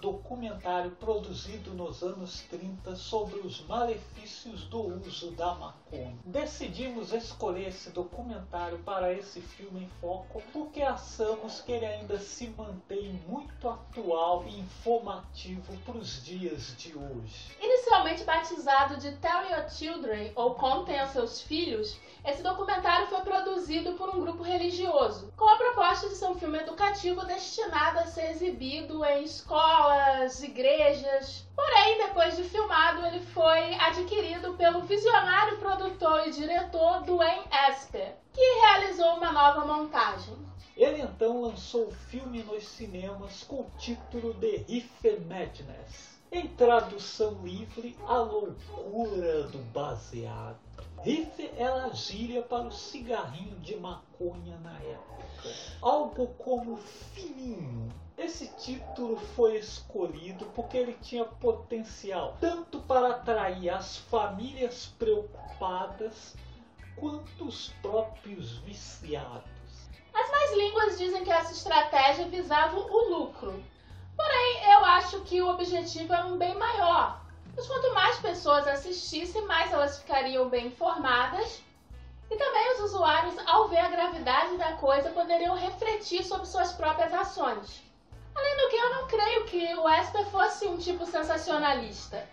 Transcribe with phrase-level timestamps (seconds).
[0.00, 6.16] documentário produzido nos anos 30 sobre os malefícios do uso da maconha.
[6.24, 12.48] Decidimos escolher esse documentário para esse filme em foco porque achamos que ele ainda se
[12.48, 17.56] mantém muito atual e informativo para os dias de hoje.
[17.60, 23.94] Inicialmente batizado de Tell Your Children ou Contem aos Seus Filhos, esse documentário foi produzido
[23.94, 28.30] por um grupo religioso, com a proposta de ser um filme educativo destinado a ser
[28.30, 29.89] exibido em escolas,
[30.42, 31.46] igrejas.
[31.54, 38.60] Porém, depois de filmado, ele foi adquirido pelo visionário produtor e diretor Dwayne Esper, que
[38.60, 40.36] realizou uma nova montagem.
[40.76, 46.18] Ele então lançou o filme nos cinemas com o título de Riff Madness.
[46.32, 50.58] Em tradução livre, a loucura do baseado.
[51.02, 55.54] Riff era a gíria para o cigarrinho de maconha na época.
[55.82, 57.92] Algo como fininho.
[58.30, 66.36] Esse título foi escolhido porque ele tinha potencial tanto para atrair as famílias preocupadas
[66.94, 69.90] quanto os próprios viciados.
[70.14, 73.64] As mais línguas dizem que essa estratégia visava o lucro.
[74.16, 77.20] Porém, eu acho que o objetivo era um bem maior.
[77.52, 81.60] Pois quanto mais pessoas assistissem, mais elas ficariam bem informadas.
[82.30, 87.12] E também os usuários, ao ver a gravidade da coisa, poderiam refletir sobre suas próprias
[87.12, 87.89] ações.
[88.40, 92.26] Além do que, eu não creio que o Esper fosse um tipo sensacionalista.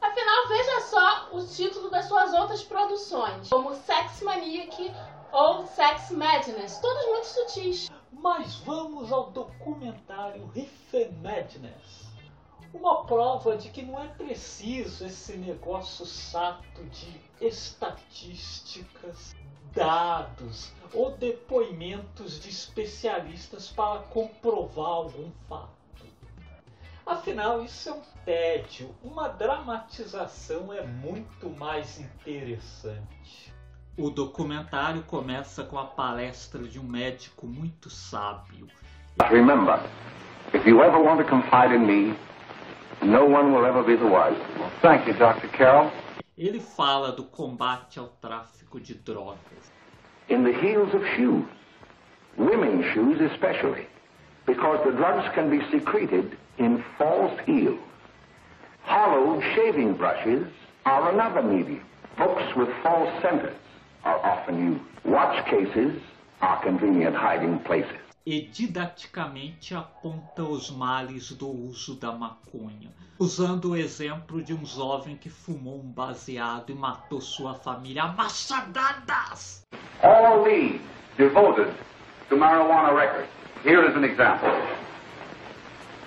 [0.00, 4.92] Afinal, veja só o título das suas outras produções, como Sex Maniac
[5.30, 7.88] ou Sex Madness, todos muito sutis.
[8.10, 12.04] Mas vamos ao documentário Riff Madness.
[12.72, 19.36] Uma prova de que não é preciso esse negócio sato de estatísticas,
[19.74, 25.74] dados ou depoimentos de especialistas para comprovar algum fato.
[27.04, 28.94] Afinal, isso é um tédio.
[29.02, 33.52] Uma dramatização é muito mais interessante.
[33.98, 38.66] O documentário começa com a palestra de um médico muito sábio.
[39.28, 39.78] Remember,
[40.54, 42.16] if you ever want to confide in me,
[43.02, 44.40] no one will ever be the wiser.
[44.80, 45.48] Thank you, Dr.
[45.48, 45.90] Carroll.
[46.36, 48.63] Ele fala do combate ao tráfico
[50.28, 51.44] In the heels of shoes,
[52.36, 53.86] women's shoes especially,
[54.46, 57.78] because the drugs can be secreted in false heels.
[58.82, 60.46] Hollowed shaving brushes
[60.86, 61.84] are another medium.
[62.18, 63.56] Books with false centers
[64.04, 64.82] are often used.
[65.04, 66.00] Watch cases
[66.40, 67.96] are convenient hiding places.
[68.26, 75.14] E didaticamente aponta os males do uso da maconha, usando o exemplo de um jovem
[75.14, 79.66] que fumou um baseado e matou sua família a machadadas.
[80.02, 80.80] All leads
[81.18, 81.70] devoted
[82.30, 83.28] to marijuana records.
[83.62, 84.48] Here is an example.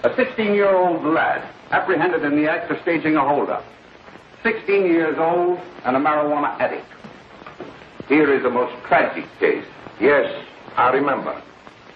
[0.02, 3.64] A 16-year-old lad apprehended in the act of staging a holdup.
[4.42, 6.92] 16 years old and a marijuana addict.
[8.08, 9.66] Here is a most tragic case.
[10.00, 10.26] Yes,
[10.76, 11.40] I remember.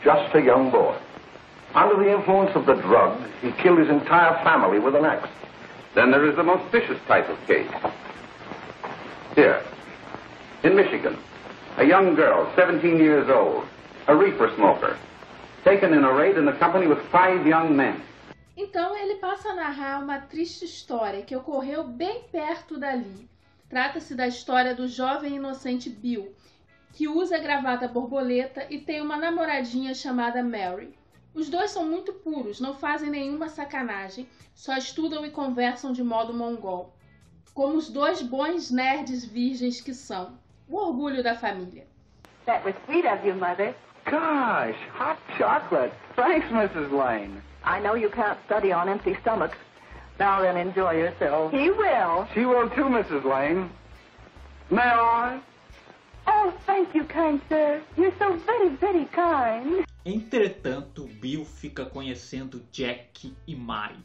[0.03, 0.95] Just a young boy.
[1.75, 5.29] Under the influence of the drug, he killed his entire family with an axe.
[5.93, 7.69] Then there is the most vicious type of case.
[9.35, 9.63] Here,
[10.63, 11.17] in Michigan,
[11.77, 13.65] a young girl, 17 years old,
[14.07, 14.97] a reefer smoker,
[15.63, 18.01] taken in a raid in the company with five young men.
[18.57, 23.29] Então ele passa a narrar uma triste história que ocorreu bem perto dali.
[23.69, 26.33] Trata-se da história do jovem inocente Bill,
[26.93, 30.93] que usa gravata borboleta e tem uma namoradinha chamada Mary.
[31.33, 36.33] Os dois são muito puros, não fazem nenhuma sacanagem, só estudam e conversam de modo
[36.33, 36.93] mongol.
[37.53, 40.37] Como os dois bons nerds virgens que são.
[40.67, 41.85] O orgulho da família.
[42.45, 43.75] That was sweet of you, Mother.
[44.05, 45.93] Gosh, hot chocolate.
[46.15, 46.91] Thanks, Mrs.
[46.91, 47.41] Lane.
[47.63, 49.57] I know you can't study on empty stomachs.
[50.19, 51.51] Now then, enjoy yourself.
[51.51, 52.27] He will.
[52.33, 53.23] She will too, Mrs.
[53.23, 53.69] Lane.
[54.69, 55.39] May I?
[56.27, 57.81] Oh, thank you, kind sir.
[57.97, 59.85] You're so very, very kind.
[60.05, 63.95] Entretanto, Bill fica conhecendo Jack e Mai,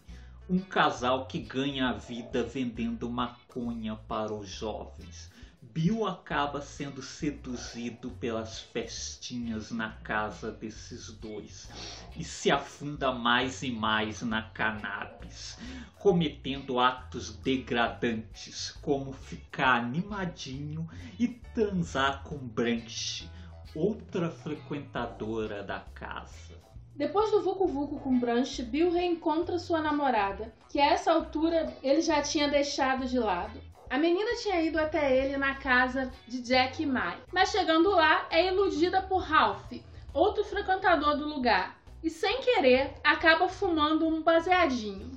[0.49, 5.31] um casal que ganha a vida vendendo maconha para os jovens.
[5.77, 11.69] Bill acaba sendo seduzido pelas festinhas na casa desses dois
[12.17, 15.59] e se afunda mais e mais na cannabis,
[15.99, 20.89] cometendo atos degradantes como ficar animadinho
[21.19, 23.29] e transar com Branche,
[23.75, 26.57] outra frequentadora da casa.
[26.95, 32.01] Depois do Vucu Vucu com Branche, Bill reencontra sua namorada, que a essa altura ele
[32.01, 33.61] já tinha deixado de lado.
[33.89, 38.27] A menina tinha ido até ele na casa de Jack e Mai, mas chegando lá
[38.31, 39.73] é iludida por Ralph,
[40.13, 45.13] outro frequentador do lugar, e sem querer acaba fumando um baseadinho.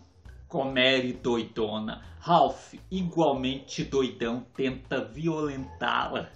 [0.47, 2.03] Comere doidona.
[2.19, 6.29] Ralph, igualmente doidão, tenta violentá-la.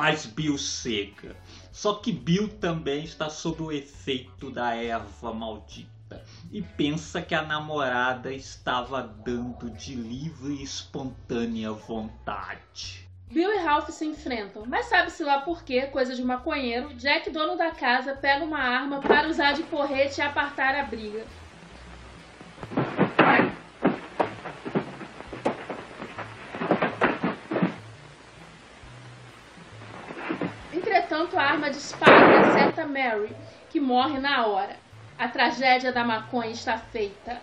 [0.00, 1.36] Mas Bill cega.
[1.70, 7.42] Só que Bill também está sob o efeito da erva maldita e pensa que a
[7.42, 13.06] namorada estava dando de livre e espontânea vontade.
[13.30, 17.54] Bill e Ralph se enfrentam, mas sabe-se lá por quê, coisa de maconheiro, Jack, dono
[17.54, 21.26] da casa, pega uma arma para usar de porrete e apartar a briga.
[31.70, 33.34] Dispara e acerta Mary,
[33.68, 34.76] que morre na hora.
[35.18, 37.40] A tragédia da maconha está feita.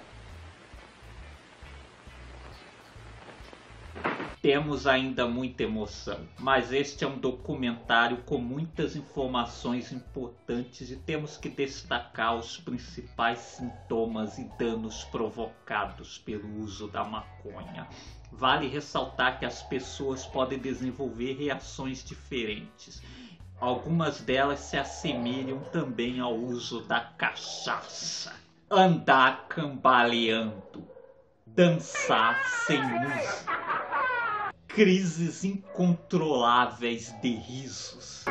[4.41, 11.37] Temos ainda muita emoção, mas este é um documentário com muitas informações importantes e temos
[11.37, 17.87] que destacar os principais sintomas e danos provocados pelo uso da maconha.
[18.31, 23.01] Vale ressaltar que as pessoas podem desenvolver reações diferentes.
[23.59, 28.31] Algumas delas se assemelham também ao uso da cachaça.
[28.69, 30.87] Andar cambaleando,
[31.45, 38.25] dançar sem música, crises incontroláveis de risos.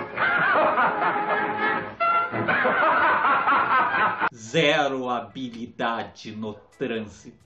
[4.32, 7.46] Zero habilidade no trânsito.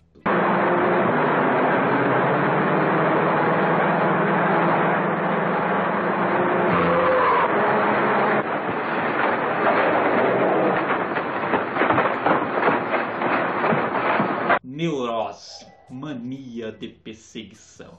[15.90, 17.98] Mania de perseguição,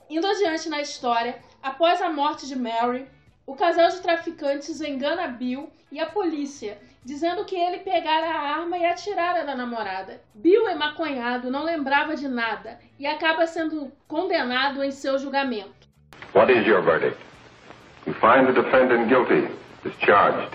[0.09, 3.07] Indo adiante na história, após a morte de Mary,
[3.47, 8.77] o casal de traficantes engana Bill e a polícia, dizendo que ele pegara a arma
[8.77, 10.21] e atirara na namorada.
[10.33, 15.87] Bill é maconhado, não lembrava de nada e acaba sendo condenado em seu julgamento.
[16.33, 17.17] What is your verdict?
[18.05, 19.47] You find the defendant guilty,
[19.83, 20.51] discharged.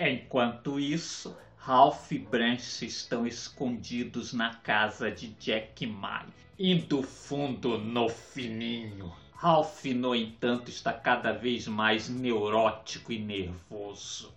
[0.00, 8.08] Enquanto isso, Ralph e Branch estão escondidos na casa de Jack Mai, indo fundo no
[8.08, 9.12] fininho.
[9.32, 14.32] Ralph, no entanto, está cada vez mais neurótico e nervoso.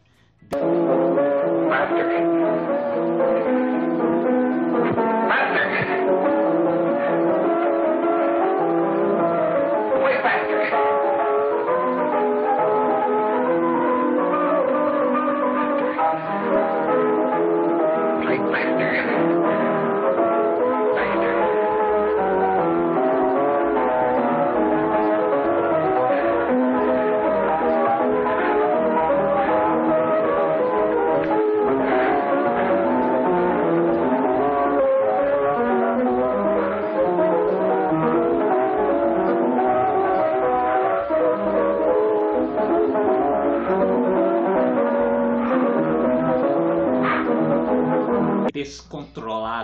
[1.69, 3.70] Master.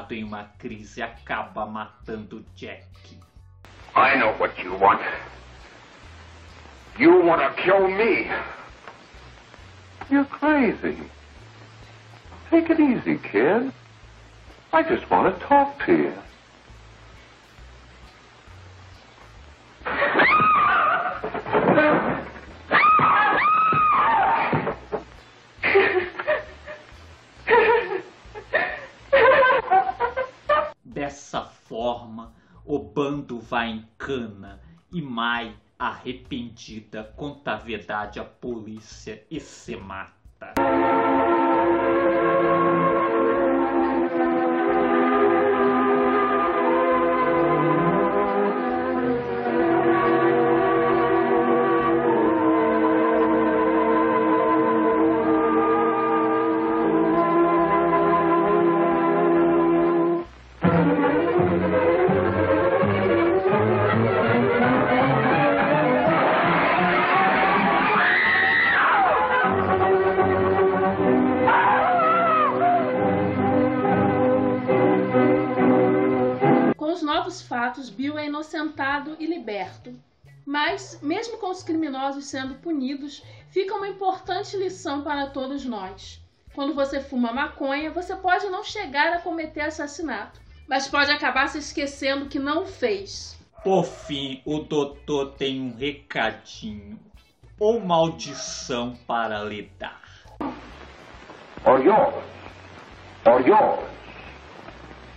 [0.08, 2.86] Descontrolado em uma crise, acaba matando Jack.
[3.96, 5.02] I know what you want.
[6.98, 8.30] You want to kill me.
[10.10, 10.98] You're crazy.
[12.50, 13.74] Take it easy, kid.
[14.72, 16.27] I just want to talk to you.
[33.28, 34.60] O bando vai em cana
[34.92, 40.54] e Mai, arrependida, conta a verdade à polícia e se mata.
[77.68, 79.94] Os fatos, Bill é inocentado e liberto.
[80.46, 86.22] Mas, mesmo com os criminosos sendo punidos, fica uma importante lição para todos nós.
[86.56, 91.58] Quando você fuma maconha, você pode não chegar a cometer assassinato, mas pode acabar se
[91.58, 93.38] esquecendo que não fez.
[93.64, 96.98] Por fim, o doutor tem um recadinho
[97.60, 100.02] ou maldição para lhe dar.
[101.66, 102.24] Or yours.
[103.26, 103.84] Or yours.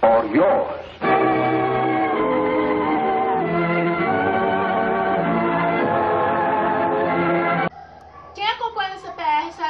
[0.02, 1.59] Or yours.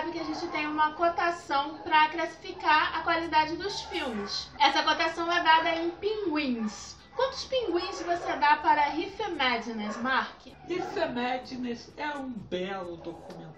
[0.01, 4.49] Sabe que a gente tem uma cotação para classificar a qualidade dos filmes.
[4.59, 6.97] Essa cotação é dada em pinguins.
[7.15, 10.47] Quantos pinguins você dá para Riff Madness, Mark?
[10.67, 12.97] Riff Madness é um belo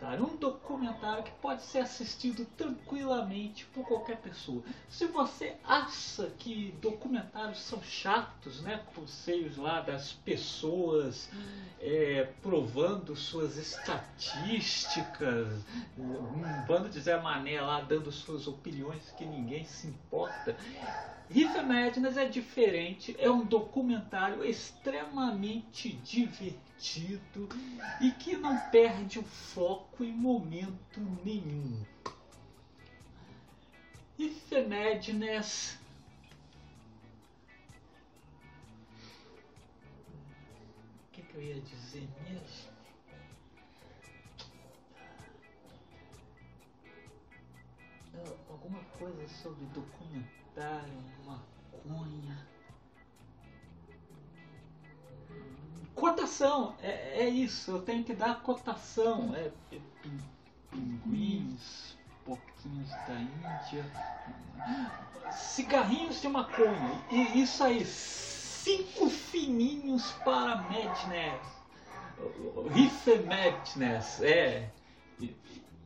[0.02, 0.24] documentário.
[0.24, 4.62] Um documentário que pode ser assistido tranquilamente por qualquer pessoa.
[4.88, 8.82] Se você acha que documentários são chatos, né?
[8.94, 11.30] Por seios lá das pessoas
[11.80, 15.48] é, provando suas estatísticas,
[15.96, 20.56] um bando de Zé Mané lá dando suas opiniões que ninguém se importa.
[21.30, 26.71] Riff Madness é diferente, é um documentário extremamente divertido
[28.00, 31.84] e que não perde o foco em momento nenhum.
[34.18, 35.78] Riff Madness
[41.06, 42.72] o que, que eu ia dizer mesmo?
[48.48, 52.51] Alguma coisa sobre documentário, maconha.
[56.02, 59.32] Cotação, é, é isso, eu tenho que dar cotação.
[59.36, 59.78] É, é
[60.68, 63.86] pinguins, porquinhos da Índia,
[65.30, 67.04] cigarrinhos de maconha.
[67.08, 71.40] E isso aí, cinco fininhos para Madness.
[72.74, 74.68] Riff Madness, é.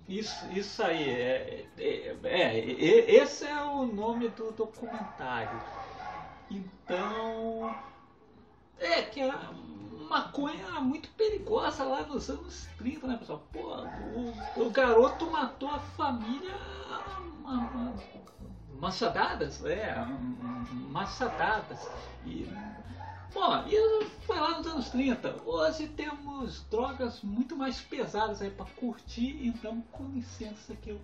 [0.08, 5.60] Isso, isso aí, é, é, é, esse é o nome do documentário.
[6.50, 7.76] Então,
[8.78, 9.20] é que
[10.08, 13.42] maconha muito perigosa lá nos anos 30, né, pessoal?
[13.52, 16.54] Pô, o, o garoto matou a família
[18.78, 19.94] machadadas, é,
[20.90, 21.88] machadadas.
[22.24, 22.46] E
[23.36, 25.42] Bom, isso foi lá nos anos 30.
[25.44, 31.00] Hoje temos drogas muito mais pesadas aí para curtir, então com licença que eu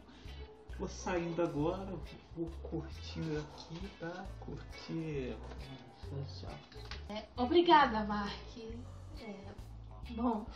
[0.78, 1.92] vou saindo agora,
[2.34, 4.24] vou curtindo aqui, tá?
[4.40, 5.36] Curtir.
[7.08, 8.58] É, obrigada, Mark.
[9.20, 9.34] É,
[10.10, 10.46] bom,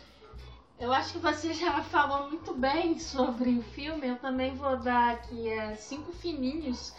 [0.78, 4.06] eu acho que você já falou muito bem sobre o filme.
[4.06, 6.94] Eu também vou dar aqui é, cinco fininhos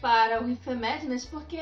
[0.00, 1.60] para o Riff Madness, porque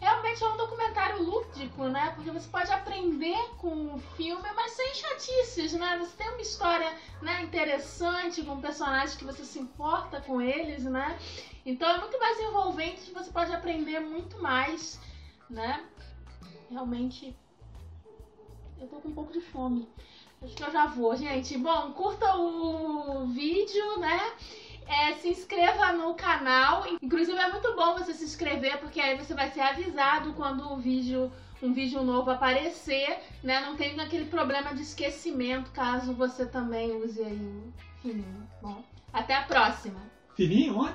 [0.00, 2.12] realmente é um documentário lúdico, né?
[2.14, 5.98] Porque você pode aprender com o filme, mas sem chatices, né?
[5.98, 6.90] Você tem uma história
[7.22, 11.18] né, interessante com personagens que você se importa com eles, né?
[11.64, 15.00] Então é muito mais envolvente, você pode aprender muito mais,
[15.54, 15.84] né?
[16.70, 17.34] Realmente
[18.80, 19.88] eu tô com um pouco de fome.
[20.42, 21.56] Acho que eu já vou, gente.
[21.56, 24.20] Bom, curta o vídeo, né?
[24.86, 26.84] É, se inscreva no canal.
[27.00, 30.76] Inclusive é muito bom você se inscrever, porque aí você vai ser avisado quando o
[30.76, 31.32] vídeo,
[31.62, 33.60] um vídeo novo aparecer, né?
[33.60, 38.46] Não tem aquele problema de esquecimento caso você também use aí um fininho.
[38.60, 40.00] Bom, até a próxima.
[40.36, 40.92] Fininho onde?